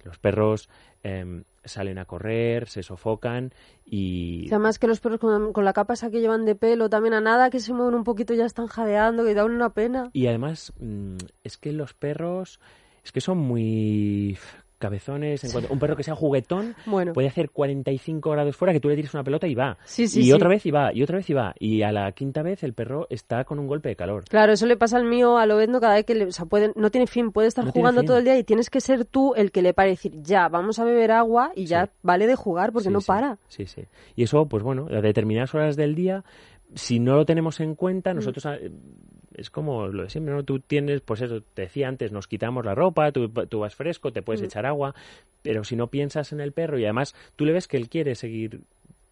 Los 0.03 0.17
perros 0.17 0.69
em, 1.03 1.43
salen 1.65 1.97
a 1.97 2.05
correr, 2.05 2.67
se 2.67 2.83
sofocan 2.83 3.53
y... 3.85 4.45
Y 4.45 4.49
además 4.49 4.79
que 4.79 4.87
los 4.87 5.01
perros 5.01 5.19
con, 5.19 5.51
con 5.51 5.65
la 5.65 5.73
capa 5.73 5.93
esa 5.93 6.09
que 6.09 6.21
llevan 6.21 6.45
de 6.45 6.55
pelo, 6.55 6.89
también 6.89 7.13
a 7.13 7.21
nada 7.21 7.49
que 7.49 7.59
se 7.59 7.73
mueven 7.73 7.95
un 7.95 8.03
poquito 8.05 8.33
ya 8.33 8.45
están 8.45 8.67
jadeando, 8.67 9.25
que 9.25 9.33
dan 9.33 9.51
una 9.51 9.71
pena. 9.71 10.09
Y 10.13 10.27
además, 10.27 10.73
mm, 10.79 11.17
es 11.43 11.57
que 11.57 11.73
los 11.73 11.93
perros, 11.93 12.59
es 13.03 13.11
que 13.11 13.19
son 13.19 13.39
muy 13.39 14.37
cabezones. 14.79 15.43
En 15.43 15.51
cuanto, 15.51 15.71
un 15.71 15.77
perro 15.79 15.95
que 15.95 16.03
sea 16.03 16.15
juguetón 16.15 16.75
Bueno. 16.87 17.13
puede 17.13 17.27
hacer 17.27 17.51
45 17.51 18.31
grados 18.31 18.55
fuera 18.55 18.73
que 18.73 18.79
tú 18.79 18.89
le 18.89 18.95
tires 18.95 19.13
una 19.13 19.23
pelota 19.23 19.45
y 19.47 19.53
va. 19.53 19.77
Sí, 19.85 20.07
sí, 20.07 20.21
y 20.21 20.23
sí. 20.23 20.31
otra 20.33 20.49
vez 20.49 20.65
y 20.65 20.71
va, 20.71 20.91
y 20.93 21.03
otra 21.03 21.17
vez 21.17 21.29
y 21.29 21.33
va. 21.33 21.53
Y 21.59 21.81
a 21.83 21.91
la 21.91 22.11
quinta 22.13 22.41
vez 22.41 22.63
el 22.63 22.73
perro 22.73 23.05
está 23.09 23.43
con 23.43 23.59
un 23.59 23.67
golpe 23.67 23.89
de 23.89 23.95
calor. 23.95 24.23
Claro, 24.29 24.53
eso 24.53 24.65
le 24.65 24.77
pasa 24.77 24.97
al 24.97 25.05
mío 25.05 25.37
a 25.37 25.45
Lobezno 25.45 25.79
cada 25.79 25.93
vez 25.95 26.05
que 26.05 26.15
le, 26.15 26.25
o 26.25 26.31
sea, 26.31 26.45
puede, 26.45 26.71
no 26.75 26.89
tiene 26.89 27.05
fin, 27.05 27.31
puede 27.31 27.47
estar 27.47 27.65
No 27.65 27.71
jugando 27.71 28.03
todo 28.03 28.17
el 28.17 28.23
día 28.23 28.37
y 28.37 28.43
tienes 28.43 28.69
que 28.69 28.81
ser 28.81 29.05
tú 29.05 29.33
el 29.35 29.51
que 29.51 29.61
le 29.61 29.73
pare 29.73 29.89
decir, 29.91 30.13
ya, 30.23 30.47
vamos 30.47 30.79
a 30.79 30.83
beber 30.85 31.11
agua 31.11 31.51
y 31.55 31.65
ya 31.65 31.89
vale 32.01 32.25
de 32.25 32.35
jugar 32.35 32.71
porque 32.71 32.89
no 32.89 33.01
para. 33.01 33.37
Sí, 33.49 33.65
sí. 33.65 33.83
Y 34.15 34.23
eso, 34.23 34.45
pues 34.47 34.63
bueno, 34.63 34.87
a 34.89 35.01
determinadas 35.01 35.53
horas 35.53 35.75
del 35.75 35.93
día, 35.95 36.23
si 36.75 36.99
no 36.99 37.15
lo 37.15 37.25
tenemos 37.25 37.59
en 37.59 37.71
Mm. 37.71 37.75
cuenta, 37.75 38.13
nosotros 38.13 38.45
ah, 38.45 38.57
es 39.35 39.49
como 39.49 39.87
lo 39.87 40.03
de 40.03 40.09
siempre, 40.09 40.33
¿no? 40.33 40.43
Tú 40.43 40.59
tienes, 40.59 41.01
pues 41.01 41.21
eso, 41.21 41.41
te 41.41 41.63
decía 41.63 41.87
antes, 41.87 42.11
nos 42.11 42.27
quitamos 42.27 42.65
la 42.65 42.75
ropa, 42.75 43.11
tú, 43.11 43.29
tú 43.29 43.59
vas 43.59 43.75
fresco, 43.75 44.11
te 44.11 44.21
Mm. 44.21 44.23
puedes 44.23 44.41
echar 44.41 44.65
agua, 44.65 44.95
pero 45.41 45.63
si 45.63 45.75
no 45.75 45.87
piensas 45.87 46.31
en 46.33 46.39
el 46.41 46.51
perro 46.51 46.77
y 46.79 46.83
además 46.85 47.15
tú 47.35 47.45
le 47.45 47.53
ves 47.53 47.67
que 47.67 47.77
él 47.77 47.89
quiere 47.89 48.15
seguir 48.15 48.61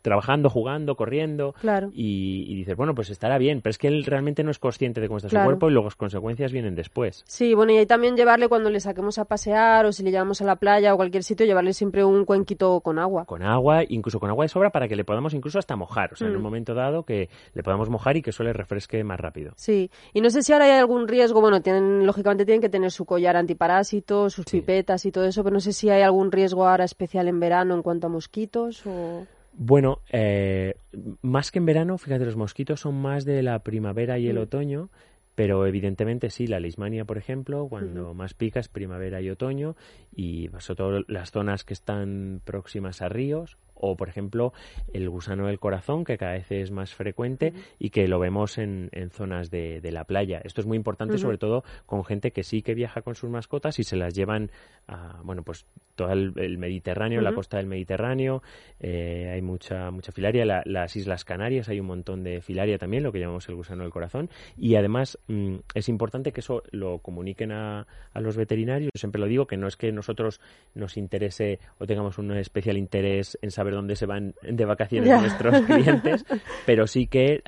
trabajando, 0.07 0.49
jugando, 0.49 0.95
corriendo 0.95 1.53
Claro. 1.59 1.89
y, 1.93 2.45
y 2.47 2.55
dices, 2.55 2.77
bueno, 2.77 2.95
pues 2.95 3.09
estará 3.09 3.37
bien, 3.37 3.61
pero 3.61 3.71
es 3.71 3.77
que 3.77 3.89
él 3.89 4.05
realmente 4.05 4.41
no 4.43 4.51
es 4.51 4.57
consciente 4.59 5.01
de 5.01 5.07
cómo 5.07 5.17
está 5.17 5.27
Claro. 5.27 5.43
su 5.43 5.47
cuerpo 5.49 5.69
y 5.69 5.73
luego 5.73 5.87
las 5.87 5.95
consecuencias 5.95 6.51
vienen 6.53 6.75
después. 6.75 7.23
Sí, 7.27 7.53
bueno, 7.53 7.73
y 7.73 7.77
ahí 7.77 7.85
también 7.85 8.15
llevarle 8.15 8.47
cuando 8.47 8.69
le 8.69 8.79
saquemos 8.79 9.17
a 9.19 9.25
pasear 9.25 9.85
o 9.85 9.91
si 9.91 10.03
le 10.03 10.11
llevamos 10.11 10.41
a 10.41 10.45
la 10.45 10.55
playa 10.55 10.93
o 10.93 10.97
cualquier 10.97 11.23
sitio, 11.23 11.45
llevarle 11.45 11.73
siempre 11.73 12.05
un 12.05 12.23
cuenquito 12.23 12.79
con 12.81 12.99
agua. 12.99 13.25
con 13.25 13.43
agua, 13.43 13.81
incluso 13.87 14.19
con 14.19 14.29
agua 14.29 14.45
de 14.45 14.49
sobra 14.49 14.69
para 14.69 14.87
que 14.87 14.95
le 14.95 15.03
podamos 15.03 15.33
incluso 15.33 15.59
hasta 15.59 15.75
mojar, 15.75 16.13
o 16.13 16.15
sea, 16.15 16.27
en 16.27 16.33
Mm. 16.33 16.37
un 16.37 16.43
momento 16.43 16.73
dado 16.73 17.03
que 17.03 17.29
le 17.53 17.63
podamos 17.63 17.89
mojar 17.89 18.15
y 18.15 18.21
que 18.21 18.29
eso 18.29 18.43
le 18.43 18.53
refresque 18.53 19.03
más 19.03 19.19
rápido. 19.19 19.51
Sí, 19.57 19.91
y 20.13 20.21
no 20.21 20.29
sé 20.29 20.41
si 20.43 20.53
ahora 20.53 20.65
hay 20.65 20.71
algún 20.71 21.07
riesgo, 21.07 21.41
bueno, 21.41 21.61
tienen, 21.61 22.05
lógicamente 22.05 22.45
tienen 22.45 22.61
que 22.61 22.69
tener 22.69 22.91
su 22.91 23.03
collar 23.05 23.35
antiparásitos, 23.35 24.33
sus 24.33 24.45
Sí. 24.47 24.61
pipetas 24.61 25.05
y 25.05 25.11
todo 25.11 25.25
eso, 25.25 25.43
pero 25.43 25.53
no 25.53 25.59
sé 25.59 25.73
si 25.73 25.89
hay 25.89 26.01
algún 26.01 26.31
riesgo 26.31 26.65
ahora 26.67 26.85
especial 26.85 27.27
en 27.27 27.39
verano 27.39 27.75
en 27.75 27.81
cuanto 27.81 28.07
a 28.07 28.09
mosquitos 28.09 28.85
o... 28.85 29.25
Bueno, 29.59 30.01
eh, 30.11 30.75
más 31.23 31.49
que 31.49 31.57
en 31.57 31.65
verano, 31.65 31.97
fíjate, 31.97 32.25
los 32.25 32.35
mosquitos 32.35 32.79
son 32.79 33.01
más 33.01 33.25
de 33.25 33.41
la 33.41 33.59
primavera 33.63 34.19
y 34.19 34.27
el 34.27 34.35
Mm. 34.37 34.41
otoño, 34.41 34.89
pero 35.37 35.67
evidentemente 35.67 36.31
sí, 36.31 36.47
la 36.47 36.59
leishmania, 36.59 37.05
por 37.05 37.19
ejemplo, 37.19 37.67
cuando 37.69 38.15
más 38.15 38.33
pica 38.33 38.59
es 38.59 38.69
primavera 38.69 39.21
y 39.21 39.29
otoño, 39.29 39.75
y 40.15 40.49
sobre 40.57 40.75
todo 40.77 41.03
las 41.07 41.29
zonas 41.29 41.63
que 41.63 41.75
están 41.75 42.41
próximas 42.43 43.03
a 43.03 43.07
ríos, 43.09 43.59
o 43.79 43.95
por 43.95 44.09
ejemplo 44.09 44.53
el 44.91 45.07
gusano 45.07 45.45
del 45.45 45.59
corazón, 45.59 46.03
que 46.03 46.17
cada 46.17 46.31
vez 46.31 46.51
es 46.51 46.71
más 46.71 46.95
frecuente 46.95 47.53
y 47.77 47.91
que 47.91 48.07
lo 48.07 48.17
vemos 48.17 48.57
en, 48.57 48.89
en 48.91 49.11
zonas 49.11 49.51
de, 49.51 49.79
de 49.81 49.91
la 49.91 50.05
playa. 50.05 50.41
Esto 50.43 50.61
es 50.61 50.65
muy 50.65 50.75
importante, 50.77 51.13
sobre 51.19 51.37
todo 51.37 51.63
con 51.85 52.03
gente 52.03 52.31
que 52.31 52.41
sí 52.41 52.63
que 52.63 52.73
viaja 52.73 53.03
con 53.03 53.13
sus 53.13 53.29
mascotas 53.29 53.77
y 53.77 53.83
se 53.83 53.95
las 53.95 54.15
llevan 54.15 54.49
a, 54.87 55.21
bueno, 55.23 55.43
pues 55.43 55.67
todo 55.95 56.11
el, 56.11 56.33
el 56.37 56.57
Mediterráneo, 56.57 57.21
la 57.21 57.29
costa 57.35 57.57
del 57.57 57.67
Mediterráneo, 57.67 58.41
eh, 58.79 59.29
hay 59.31 59.43
mucha, 59.43 59.91
mucha 59.91 60.11
filaria, 60.11 60.43
La- 60.45 60.63
las 60.65 60.95
Islas 60.95 61.23
Canarias 61.23 61.69
hay 61.69 61.79
un 61.79 61.85
montón 61.87 62.23
de 62.23 62.41
filaria 62.41 62.79
también, 62.79 63.03
lo 63.03 63.11
que 63.11 63.19
llamamos 63.19 63.47
el 63.47 63.55
gusano 63.55 63.83
del 63.83 63.91
corazón, 63.91 64.29
y 64.57 64.73
además 64.73 65.19
mm, 65.27 65.55
es 65.73 65.89
importante 65.89 66.31
que 66.31 66.41
eso 66.41 66.63
lo 66.71 66.99
comuniquen 66.99 67.51
a, 67.51 67.87
a, 68.13 68.19
los 68.19 68.35
veterinarios. 68.35 68.91
Yo 68.93 68.99
siempre 68.99 69.19
lo 69.21 69.27
digo, 69.27 69.47
que 69.47 69.57
no 69.57 69.67
es 69.67 69.77
que 69.77 69.91
nosotros 69.91 70.41
nos 70.75 70.97
interese 70.97 71.59
o 71.79 71.85
tengamos 71.85 72.17
un 72.17 72.31
especial 72.37 72.77
interés 72.77 73.37
en 73.41 73.51
saber 73.51 73.73
dónde 73.73 73.95
se 73.95 74.05
van 74.05 74.33
de 74.41 74.65
vacaciones 74.65 75.21
nuestros 75.21 75.61
clientes, 75.61 76.25
pero 76.65 76.87
sí 76.87 77.07
que 77.07 77.41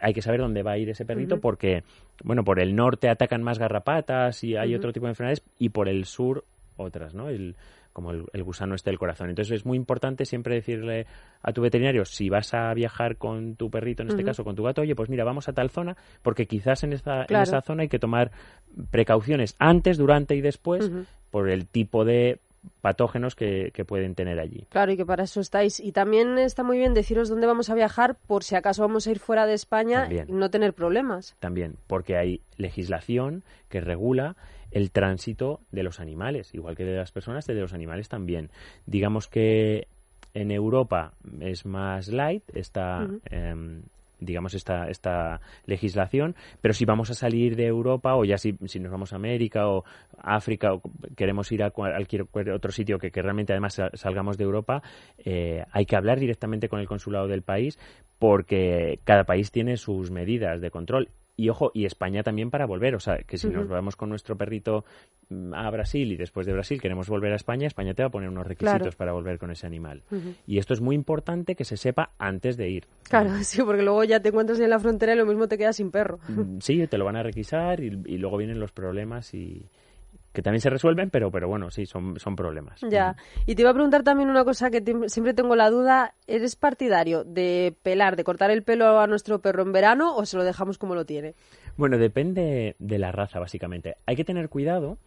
hay 0.00 0.14
que 0.14 0.22
saber 0.22 0.40
dónde 0.40 0.62
va 0.62 0.72
a 0.72 0.78
ir 0.78 0.88
ese 0.90 1.04
perrito 1.04 1.40
porque, 1.40 1.84
bueno, 2.24 2.44
por 2.44 2.60
el 2.60 2.74
norte 2.74 3.08
atacan 3.08 3.42
más 3.42 3.58
garrapatas 3.58 4.42
y 4.44 4.56
hay 4.56 4.74
otro 4.74 4.92
tipo 4.92 5.06
de 5.06 5.12
enfermedades 5.12 5.42
y 5.58 5.70
por 5.70 5.88
el 5.88 6.04
sur 6.04 6.44
otras, 6.76 7.14
¿no? 7.14 7.28
El, 7.28 7.56
como 7.98 8.12
el, 8.12 8.44
gusano 8.44 8.76
este 8.76 8.90
del 8.90 8.98
corazón. 8.98 9.28
Entonces 9.28 9.56
es 9.56 9.66
muy 9.66 9.76
importante 9.76 10.24
siempre 10.24 10.54
decirle 10.54 11.08
a 11.42 11.52
tu 11.52 11.62
veterinario, 11.62 12.04
si 12.04 12.28
vas 12.28 12.54
a 12.54 12.72
viajar 12.72 13.16
con 13.16 13.56
tu 13.56 13.70
perrito, 13.70 14.04
en 14.04 14.10
este 14.10 14.22
caso 14.22 14.44
con 14.44 14.54
tu 14.54 14.62
gato, 14.62 14.82
oye, 14.82 14.94
pues 14.94 15.08
mira, 15.08 15.24
vamos 15.24 15.48
a 15.48 15.52
tal 15.52 15.68
zona, 15.68 15.96
porque 16.22 16.46
quizás 16.46 16.84
en, 16.84 16.92
esa, 16.92 17.26
en 17.28 17.36
esa 17.36 17.60
zona 17.60 17.82
hay 17.82 17.88
que 17.88 17.98
tomar 17.98 18.30
precauciones 18.92 19.56
antes, 19.58 19.98
durante 19.98 20.36
y 20.36 20.40
después 20.40 20.88
por 21.32 21.50
el 21.50 21.66
tipo 21.66 22.04
de 22.04 22.38
patógenos 22.82 23.34
que, 23.34 23.72
pueden 23.84 24.14
tener 24.14 24.38
allí. 24.38 24.68
Claro, 24.70 24.92
y 24.92 24.96
que 24.96 25.04
para 25.04 25.24
eso 25.24 25.40
estáis. 25.40 25.80
Y 25.80 25.90
también 25.90 26.38
está 26.38 26.62
muy 26.62 26.78
bien 26.78 26.94
deciros 26.94 27.28
dónde 27.28 27.48
vamos 27.48 27.68
a 27.68 27.74
viajar 27.74 28.14
por 28.28 28.44
si 28.44 28.54
acaso 28.54 28.82
vamos 28.82 29.08
a 29.08 29.10
ir 29.10 29.18
fuera 29.18 29.44
de 29.44 29.54
España 29.54 30.08
y 30.08 30.30
no 30.30 30.50
tener 30.50 30.72
problemas. 30.72 31.34
También, 31.40 31.74
porque 31.88 32.16
hay 32.16 32.42
legislación 32.58 33.42
que 33.68 33.80
regula 33.80 34.36
el 34.70 34.90
tránsito 34.90 35.60
de 35.70 35.82
los 35.82 36.00
animales, 36.00 36.54
igual 36.54 36.76
que 36.76 36.84
de 36.84 36.96
las 36.96 37.12
personas, 37.12 37.46
de 37.46 37.54
los 37.54 37.72
animales 37.72 38.08
también. 38.08 38.50
Digamos 38.86 39.28
que 39.28 39.88
en 40.34 40.50
Europa 40.50 41.14
es 41.40 41.64
más 41.66 42.08
light, 42.08 42.44
está 42.54 43.08
digamos, 44.20 44.54
esta, 44.54 44.88
esta 44.88 45.40
legislación, 45.66 46.34
pero 46.60 46.74
si 46.74 46.84
vamos 46.84 47.10
a 47.10 47.14
salir 47.14 47.56
de 47.56 47.66
Europa 47.66 48.16
o 48.16 48.24
ya 48.24 48.38
si, 48.38 48.56
si 48.66 48.80
nos 48.80 48.90
vamos 48.90 49.12
a 49.12 49.16
América 49.16 49.68
o 49.68 49.84
África 50.18 50.74
o 50.74 50.82
queremos 51.16 51.50
ir 51.52 51.62
a 51.62 51.70
cualquier 51.70 52.26
otro 52.52 52.72
sitio 52.72 52.98
que, 52.98 53.10
que 53.10 53.22
realmente 53.22 53.52
además 53.52 53.80
salgamos 53.94 54.36
de 54.36 54.44
Europa, 54.44 54.82
eh, 55.18 55.64
hay 55.70 55.86
que 55.86 55.96
hablar 55.96 56.18
directamente 56.18 56.68
con 56.68 56.80
el 56.80 56.88
consulado 56.88 57.28
del 57.28 57.42
país 57.42 57.78
porque 58.18 58.98
cada 59.04 59.24
país 59.24 59.50
tiene 59.52 59.76
sus 59.76 60.10
medidas 60.10 60.60
de 60.60 60.70
control 60.70 61.08
y 61.38 61.50
ojo, 61.50 61.70
y 61.72 61.84
España 61.86 62.24
también 62.24 62.50
para 62.50 62.66
volver. 62.66 62.96
O 62.96 63.00
sea, 63.00 63.18
que 63.18 63.38
si 63.38 63.48
nos 63.48 63.68
vamos 63.68 63.94
con 63.94 64.08
nuestro 64.08 64.36
perrito 64.36 64.84
mm, 65.28 65.54
a 65.54 65.70
Brasil 65.70 66.10
y 66.10 66.16
después 66.16 66.46
de 66.46 66.52
Brasil 66.52 66.80
queremos 66.80 67.08
volver 67.08 67.32
a 67.32 67.36
España, 67.36 67.68
España 67.68 67.94
te 67.94 68.02
va 68.02 68.08
a 68.08 68.10
poner 68.10 68.28
unos 68.28 68.44
requisitos 68.44 68.96
para 68.96 69.12
volver 69.12 69.38
con 69.38 69.52
ese 69.52 69.64
animal. 69.64 70.02
Y 70.48 70.58
esto 70.58 70.74
es 70.74 70.80
muy 70.80 70.96
importante 70.96 71.54
que 71.54 71.64
se 71.64 71.76
sepa 71.76 72.10
antes 72.18 72.56
de 72.56 72.68
ir. 72.68 72.86
Claro, 73.04 73.30
sí, 73.42 73.62
porque 73.62 73.82
luego 73.82 74.02
ya 74.02 74.20
te 74.20 74.30
encuentras 74.30 74.58
en 74.58 74.68
la 74.68 74.80
frontera 74.80 75.14
y 75.14 75.16
lo 75.16 75.26
mismo 75.26 75.46
te 75.46 75.56
quedas 75.56 75.76
sin 75.76 75.92
perro. 75.92 76.18
Mm, 76.26 76.58
sí, 76.58 76.84
te 76.88 76.98
lo 76.98 77.04
van 77.04 77.14
a 77.14 77.22
requisar 77.22 77.78
y, 77.78 77.86
y 77.86 78.18
luego 78.18 78.36
vienen 78.36 78.58
los 78.58 78.72
problemas 78.72 79.32
y, 79.32 79.64
que 80.32 80.42
también 80.42 80.60
se 80.60 80.70
resuelven, 80.70 81.10
pero, 81.10 81.30
pero 81.30 81.48
bueno, 81.48 81.70
sí, 81.70 81.86
son, 81.86 82.18
son 82.18 82.36
problemas. 82.36 82.80
Ya. 82.88 83.16
Y 83.46 83.54
te 83.54 83.62
iba 83.62 83.70
a 83.70 83.74
preguntar 83.74 84.02
también 84.02 84.30
una 84.30 84.44
cosa 84.44 84.70
que 84.70 84.82
siempre 85.06 85.34
tengo 85.34 85.56
la 85.56 85.70
duda. 85.70 86.14
¿Eres 86.26 86.56
partidario 86.56 87.24
de 87.24 87.74
pelar, 87.82 88.16
de 88.16 88.24
cortar 88.24 88.50
el 88.50 88.62
pelo 88.62 89.00
a 89.00 89.06
nuestro 89.06 89.40
perro 89.40 89.62
en 89.62 89.72
verano 89.72 90.14
o 90.14 90.26
se 90.26 90.36
lo 90.36 90.44
dejamos 90.44 90.78
como 90.78 90.94
lo 90.94 91.04
tiene? 91.04 91.34
Bueno, 91.76 91.98
depende 91.98 92.76
de 92.78 92.98
la 92.98 93.12
raza, 93.12 93.38
básicamente. 93.38 93.96
Hay 94.06 94.16
que 94.16 94.24
tener 94.24 94.48
cuidado. 94.48 94.98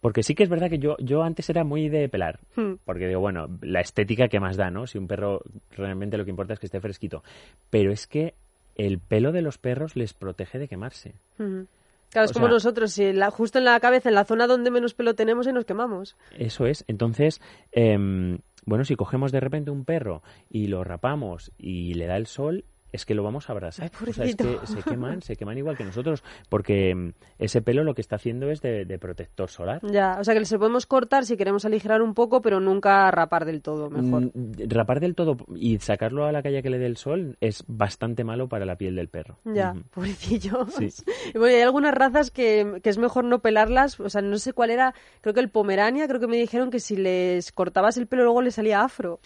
Porque 0.00 0.22
sí 0.22 0.36
que 0.36 0.44
es 0.44 0.48
verdad 0.48 0.70
que 0.70 0.78
yo, 0.78 0.96
yo 1.00 1.24
antes 1.24 1.50
era 1.50 1.64
muy 1.64 1.88
de 1.88 2.08
pelar. 2.08 2.38
Hmm. 2.54 2.74
Porque 2.84 3.08
digo, 3.08 3.20
bueno, 3.20 3.48
la 3.62 3.80
estética 3.80 4.28
que 4.28 4.38
más 4.38 4.56
da, 4.56 4.70
¿no? 4.70 4.86
Si 4.86 4.96
un 4.96 5.08
perro 5.08 5.42
realmente 5.72 6.16
lo 6.16 6.24
que 6.24 6.30
importa 6.30 6.52
es 6.52 6.60
que 6.60 6.66
esté 6.66 6.80
fresquito. 6.80 7.24
Pero 7.68 7.90
es 7.90 8.06
que 8.06 8.34
el 8.76 9.00
pelo 9.00 9.32
de 9.32 9.42
los 9.42 9.58
perros 9.58 9.96
les 9.96 10.14
protege 10.14 10.58
de 10.60 10.68
quemarse. 10.68 11.14
Hmm. 11.36 11.62
Claro, 12.10 12.26
es 12.26 12.32
como 12.32 12.48
nosotros, 12.48 12.92
si 12.92 13.12
la, 13.12 13.30
justo 13.30 13.58
en 13.58 13.64
la 13.64 13.78
cabeza, 13.80 14.08
en 14.08 14.14
la 14.14 14.24
zona 14.24 14.46
donde 14.46 14.70
menos 14.70 14.94
pelo 14.94 15.14
tenemos 15.14 15.46
y 15.46 15.52
nos 15.52 15.64
quemamos. 15.64 16.16
Eso 16.36 16.66
es. 16.66 16.84
Entonces, 16.88 17.40
em, 17.72 18.38
bueno, 18.64 18.84
si 18.84 18.96
cogemos 18.96 19.32
de 19.32 19.40
repente 19.40 19.70
un 19.70 19.84
perro 19.84 20.22
y 20.48 20.68
lo 20.68 20.84
rapamos 20.84 21.52
y 21.58 21.94
le 21.94 22.06
da 22.06 22.16
el 22.16 22.26
sol, 22.26 22.64
es 22.92 23.04
que 23.04 23.14
lo 23.14 23.22
vamos 23.22 23.48
a 23.48 23.52
abrazar. 23.52 23.90
o 24.06 24.12
sea, 24.12 24.24
es 24.24 24.36
que 24.36 24.58
se 24.64 24.82
queman, 24.88 25.22
se 25.22 25.36
queman 25.36 25.58
igual 25.58 25.76
que 25.76 25.84
nosotros, 25.84 26.22
porque 26.48 26.94
mm, 26.94 27.10
ese 27.38 27.62
pelo 27.62 27.84
lo 27.84 27.94
que 27.94 28.00
está 28.00 28.16
haciendo 28.16 28.50
es 28.50 28.60
de, 28.60 28.98
protector 28.98 29.48
solar. 29.48 29.80
Ya, 29.82 30.16
o 30.18 30.24
sea 30.24 30.34
que 30.34 30.44
se 30.44 30.58
podemos 30.58 30.86
cortar 30.86 31.24
si 31.24 31.36
queremos 31.36 31.64
aligerar 31.64 32.02
un 32.02 32.14
poco, 32.14 32.42
pero 32.42 32.58
nunca 32.58 33.10
rapar 33.10 33.44
del 33.44 33.62
todo, 33.62 33.90
mejor. 33.90 34.30
Mm, 34.34 34.68
rapar 34.68 35.00
del 35.00 35.14
todo 35.14 35.36
y 35.54 35.78
sacarlo 35.78 36.26
a 36.26 36.32
la 36.32 36.42
calle 36.42 36.62
que 36.62 36.70
le 36.70 36.78
dé 36.78 36.86
el 36.86 36.96
sol 36.96 37.36
es 37.40 37.64
bastante 37.68 38.24
malo 38.24 38.48
para 38.48 38.66
la 38.66 38.76
piel 38.76 38.96
del 38.96 39.08
perro. 39.08 39.38
Ya, 39.44 39.74
pobrecillo. 39.94 40.66
Sí. 40.66 40.88
bueno, 41.34 41.56
hay 41.56 41.62
algunas 41.62 41.94
razas 41.94 42.30
que, 42.30 42.80
que 42.82 42.90
es 42.90 42.98
mejor 42.98 43.24
no 43.24 43.40
pelarlas, 43.40 44.00
o 44.00 44.08
sea, 44.08 44.22
no 44.22 44.38
sé 44.38 44.52
cuál 44.52 44.70
era, 44.70 44.94
creo 45.20 45.34
que 45.34 45.40
el 45.40 45.50
Pomerania, 45.50 46.08
creo 46.08 46.20
que 46.20 46.26
me 46.26 46.36
dijeron 46.36 46.70
que 46.70 46.80
si 46.80 46.96
les 46.96 47.52
cortabas 47.52 47.96
el 47.96 48.06
pelo 48.06 48.24
luego 48.24 48.42
le 48.42 48.50
salía 48.50 48.82
afro. 48.82 49.20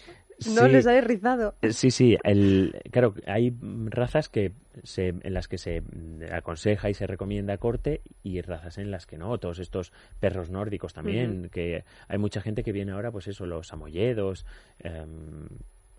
No 0.47 0.67
les 0.67 0.87
ha 0.87 0.99
rizado. 1.01 1.55
Eh, 1.61 1.73
sí, 1.73 1.91
sí. 1.91 2.17
El, 2.23 2.81
claro, 2.91 3.13
hay 3.27 3.53
razas 3.85 4.29
que 4.29 4.53
se, 4.83 5.09
en 5.09 5.33
las 5.33 5.47
que 5.47 5.57
se 5.57 5.83
aconseja 6.31 6.89
y 6.89 6.93
se 6.93 7.07
recomienda 7.07 7.57
corte 7.57 8.01
y 8.23 8.41
razas 8.41 8.77
en 8.77 8.91
las 8.91 9.05
que 9.05 9.17
no. 9.17 9.37
Todos 9.37 9.59
estos 9.59 9.91
perros 10.19 10.49
nórdicos 10.49 10.93
también, 10.93 11.49
que 11.49 11.85
hay 12.07 12.17
mucha 12.17 12.41
gente 12.41 12.63
que 12.63 12.71
viene 12.71 12.91
ahora, 12.91 13.11
pues 13.11 13.27
eso, 13.27 13.45
los 13.45 13.67
samoyedos, 13.67 14.45
em, 14.79 15.47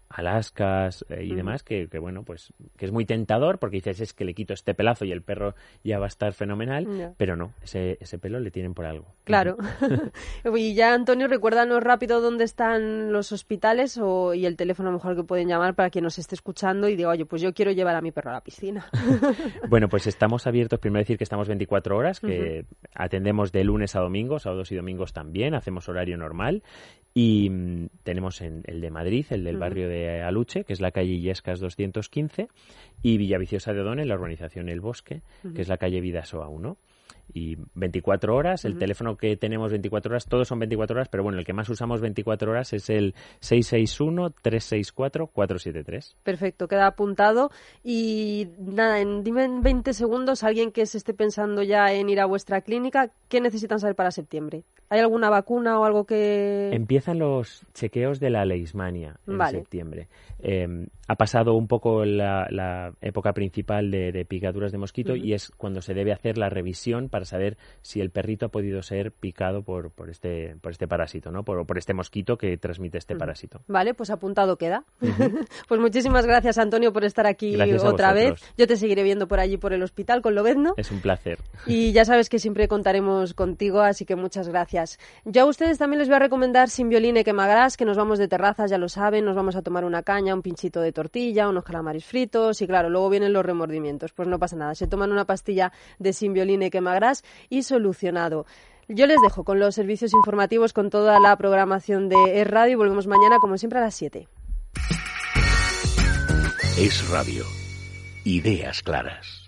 Alaskas 0.09 1.05
eh, 1.09 1.25
y 1.25 1.35
demás, 1.35 1.63
que, 1.63 1.87
bueno, 1.99 2.23
pues 2.23 2.53
que 2.77 2.87
es 2.87 2.93
muy 2.93 3.05
tentador 3.05 3.59
porque 3.59 3.77
dices 3.77 4.01
es 4.01 4.13
que 4.13 4.25
le 4.25 4.35
quito 4.35 4.55
este 4.55 4.75
pelazo 4.75 5.05
y 5.05 5.13
el 5.13 5.23
perro 5.23 5.55
ya 5.83 5.99
va 5.99 6.07
a 6.07 6.09
estar 6.09 6.33
fenomenal, 6.33 7.15
pero 7.17 7.37
no, 7.37 7.53
ese, 7.63 7.99
ese 8.01 8.19
pelo 8.19 8.39
le 8.41 8.51
tienen 8.51 8.75
por 8.75 8.87
algo. 8.87 9.07
Claro. 9.25 9.57
y 10.57 10.75
ya, 10.75 10.95
Antonio, 10.95 11.29
recuérdanos 11.29 11.83
rápido 11.83 12.21
dónde 12.21 12.45
están 12.45 13.13
los 13.13 13.33
hospitales 13.33 13.99
o, 13.99 14.35
y 14.35 14.47
el 14.47 14.57
teléfono 14.57 14.93
mejor 14.93 15.17
que 15.17 15.25
pueden 15.25 15.49
llamar 15.49 15.75
para 15.75 15.91
quien 15.91 16.05
nos 16.05 16.19
esté 16.19 16.35
escuchando 16.35 16.89
y 16.89 16.97
diga, 16.97 17.11
oye, 17.11 17.25
pues 17.25 17.43
yo 17.43 17.53
quiero 17.53 17.73
llevar 17.73 17.97
a 17.97 18.01
mi 18.01 18.13
perro 18.13 18.31
a 18.31 18.35
la 18.35 18.41
piscina. 18.43 18.87
bueno, 19.69 19.89
pues 19.89 20.07
estamos 20.07 20.47
abiertos, 20.47 20.79
primero 20.79 21.01
decir 21.01 21.19
que 21.19 21.25
estamos 21.25 21.49
24 21.49 21.97
horas, 21.97 22.21
que 22.21 22.67
atendemos 22.95 23.53
de 23.53 23.65
lunes 23.65 23.97
a 23.97 24.01
domingo, 24.01 24.39
sábados 24.39 24.71
y 24.73 24.77
domingos 24.77 25.13
también, 25.13 25.55
hacemos 25.55 25.89
horario 25.89 26.17
normal 26.17 26.63
y 27.15 27.49
mm, 27.49 27.89
tenemos 28.03 28.41
en 28.41 28.63
el 28.67 28.81
de 28.81 28.91
Madrid, 28.91 29.25
el 29.31 29.45
del 29.45 29.57
barrio 29.57 29.89
de 29.89 29.94
Aluche, 30.25 30.65
que 30.65 30.73
es 30.73 30.81
la 30.81 30.91
calle 30.91 31.13
Illescas 31.13 31.61
215, 31.61 32.49
y 33.03 33.19
Villaviciosa 33.19 33.73
de 33.73 33.81
Odón, 33.81 34.01
en 34.01 34.09
la 34.09 34.15
urbanización 34.15 34.69
El 34.69 34.81
Bosque, 34.81 35.23
que 35.55 35.63
es 35.63 35.69
la 35.69 35.79
calle 35.79 36.01
Vidasoa 36.01 36.49
1 36.49 36.77
y 37.33 37.57
24 37.75 38.35
horas. 38.35 38.65
El 38.65 38.77
teléfono 38.79 39.17
que 39.17 39.37
tenemos 39.37 39.71
24 39.71 40.11
horas, 40.13 40.27
todos 40.27 40.49
son 40.49 40.59
24 40.59 40.97
horas, 40.97 41.09
pero 41.09 41.23
bueno, 41.23 41.39
el 41.39 41.45
que 41.45 41.53
más 41.53 41.69
usamos 41.69 42.01
24 42.01 42.51
horas 42.51 42.73
es 42.73 42.91
el 42.91 43.15
661-364-473. 43.41 46.17
Perfecto, 46.23 46.67
queda 46.69 46.87
apuntado. 46.87 47.51
Y 47.83 48.49
nada, 48.59 49.01
en, 49.01 49.25
dime 49.25 49.45
en 49.45 49.63
20 49.63 49.93
segundos, 49.93 50.45
alguien 50.45 50.73
que 50.73 50.87
se 50.87 50.99
esté 50.99 51.15
pensando 51.15 51.63
ya 51.63 51.93
en 51.93 52.09
ir 52.09 52.21
a 52.21 52.27
vuestra 52.27 52.61
clínica, 52.61 53.11
¿qué 53.29 53.41
necesitan 53.41 53.79
saber 53.79 53.97
para 53.97 54.11
septiembre? 54.11 54.65
¿Hay 54.91 55.01
alguna 55.01 55.31
vacuna 55.31 55.81
o 55.81 55.85
algo 55.85 56.05
que...? 56.05 56.71
Empiezan 56.73 57.19
los 57.19 57.67
chequeos 57.73 58.21
de 58.21 58.31
la 58.31 58.45
leishmania 58.45 59.17
en 59.27 59.41
septiembre. 59.49 60.09
Em, 60.39 60.87
ha 61.09 61.17
pasado 61.17 61.55
un 61.55 61.67
poco 61.67 62.05
la, 62.05 62.93
época 63.01 63.33
principal 63.33 63.91
de, 63.91 64.25
picaduras 64.29 64.73
de 64.73 64.79
mosquito 64.79 65.17
y 65.17 65.33
es 65.33 65.51
cuando 65.57 65.81
se 65.81 65.95
debe 65.95 66.13
hacer 66.13 66.39
la 66.39 66.49
revisión 66.49 67.09
para 67.15 67.27
saber 67.27 67.57
si 67.81 68.01
el 68.01 68.11
perrito 68.11 68.47
ha 68.47 68.49
podido 68.49 68.83
ser 68.83 69.13
picado 69.13 69.63
por, 69.63 69.93
por, 69.93 70.11
este, 70.11 70.57
por 70.61 70.73
este 70.73 70.89
parásito, 70.89 71.31
¿no? 71.31 71.45
Por, 71.45 71.65
por 71.65 71.79
este 71.79 71.95
mosquito 71.95 72.37
que 72.37 72.57
transmite 72.57 72.99
este 72.99 73.15
parásito. 73.15 73.61
Vale, 73.69 73.95
pues 73.95 74.11
apuntado 74.11 74.57
queda. 74.57 74.83
pues 75.69 75.81
muchísimas 75.81 76.27
gracias, 76.27 76.59
Antonio, 76.59 76.93
por 76.93 77.05
estar 77.05 77.29
aquí 77.29 77.55
otra 77.79 78.13
vez. 78.13 78.43
Yo 78.59 78.67
te 78.67 78.77
seguiré 78.77 79.05
viendo 79.05 79.29
por 79.29 79.39
allí, 79.39 79.59
por 79.59 79.73
el 79.73 79.85
hospital, 79.85 80.23
con 80.23 80.35
Lobezno. 80.35 80.75
Es 80.77 80.91
un 80.91 81.01
placer. 81.01 81.39
Y 81.67 81.93
ya 81.93 82.05
sabes 82.05 82.29
que 82.29 82.41
siempre 82.41 82.67
contaremos 82.67 83.33
contigo, 83.33 83.83
así 83.83 84.05
que 84.05 84.17
muchas 84.17 84.49
gracias. 84.49 84.99
Yo 85.25 85.43
a 85.43 85.45
ustedes 85.45 85.79
también 85.79 86.01
les 86.01 86.09
voy 86.09 86.17
a 86.17 86.19
recomendar 86.19 86.69
Sin 86.69 86.89
Violín 86.89 87.17
y 87.17 87.23
Quemagras, 87.23 87.77
que 87.77 87.85
nos 87.85 87.97
vamos 87.97 88.19
de 88.19 88.27
terrazas, 88.27 88.73
ya 88.73 88.79
lo 88.79 88.89
saben, 88.89 89.25
nos 89.25 89.37
vamos 89.37 89.55
a 89.55 89.63
tomar 89.63 89.85
una 89.85 90.03
caña, 90.03 90.35
un 90.35 90.43
pinchito 90.43 90.81
de 90.81 90.91
tortilla, 90.91 91.49
unos 91.49 91.63
calamares 91.63 92.05
fritos 92.05 92.61
y 92.61 92.67
claro, 92.67 92.91
luego 92.91 93.09
vienen 93.09 93.33
los 93.33 93.47
remordimientos. 93.47 94.13
Pues 94.13 94.27
no 94.27 94.41
pasa 94.41 94.57
nada, 94.57 94.75
se 94.75 94.89
toman 94.89 95.13
una 95.13 95.27
pastilla 95.27 95.71
de 96.01 96.13
Simbioline 96.13 96.71
Y 97.49 97.63
solucionado. 97.63 98.47
Yo 98.89 99.07
les 99.07 99.17
dejo 99.23 99.45
con 99.45 99.61
los 99.61 99.75
servicios 99.75 100.13
informativos, 100.13 100.73
con 100.73 100.91
toda 100.91 101.19
la 101.21 101.37
programación 101.37 102.09
de 102.09 102.41
Es 102.41 102.47
Radio 102.47 102.73
y 102.73 102.77
volvemos 102.77 103.07
mañana, 103.07 103.39
como 103.41 103.57
siempre, 103.57 103.79
a 103.79 103.83
las 103.83 103.95
7. 103.95 104.29
Es 106.77 107.09
Radio. 107.09 107.45
Ideas 108.25 108.83
claras. 108.83 109.44